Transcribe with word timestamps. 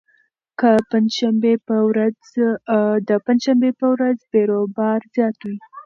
د 3.09 3.11
پنجشنبې 3.25 3.71
په 3.79 3.87
ورځ 3.95 4.17
بېروبار 4.31 4.99
زیات 5.13 5.37
وي. 5.47 5.57